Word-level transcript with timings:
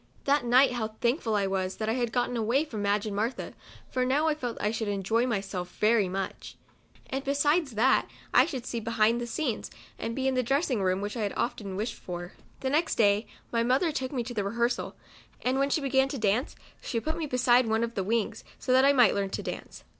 That 0.23 0.43
night 0.43 0.71
how 0.71 0.87
thankful 0.99 1.33
COUNTRY 1.33 1.45
DOLL. 1.45 1.61
57 1.61 1.61
I 1.61 1.63
was 1.67 1.75
that 1.75 1.89
I 1.89 1.93
had 1.93 2.11
got 2.11 2.35
away 2.35 2.65
from 2.65 2.81
Madge 2.81 3.05
and 3.05 3.15
Martha, 3.15 3.53
for 3.91 4.03
now 4.03 4.27
I 4.27 4.33
felt 4.33 4.57
I 4.59 4.71
should 4.71 4.87
en 4.87 5.03
joy 5.03 5.27
myself 5.27 5.69
very 5.77 6.09
much; 6.09 6.55
and 7.11 7.23
besides 7.23 7.73
that, 7.75 8.09
I 8.33 8.47
should 8.47 8.65
see 8.65 8.79
behind 8.79 9.21
the 9.21 9.27
scenes, 9.27 9.69
and 9.99 10.15
be 10.15 10.27
in 10.27 10.33
the 10.33 10.41
dressing 10.41 10.81
room, 10.81 11.01
which 11.01 11.15
I 11.15 11.21
had 11.21 11.35
often 11.37 11.75
wished 11.75 11.93
for. 11.93 12.33
The 12.61 12.71
next 12.71 12.95
clay 12.95 13.27
my 13.51 13.61
mother 13.61 13.91
took 13.91 14.11
me 14.11 14.23
to 14.23 14.33
the 14.33 14.43
rehearsal, 14.43 14.95
and 15.43 15.59
when 15.59 15.69
she 15.69 15.81
began 15.81 16.07
to 16.07 16.17
dance, 16.17 16.55
she 16.81 16.99
put 16.99 17.15
me 17.15 17.27
beside 17.27 17.67
one 17.67 17.83
of 17.83 17.93
the 17.93 18.03
wings, 18.03 18.43
so 18.57 18.73
that 18.73 18.83
I 18.83 18.93
might 18.93 19.13
learn 19.13 19.29
to 19.29 19.43
dance. 19.43 19.83